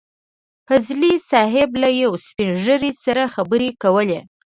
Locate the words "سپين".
2.25-2.49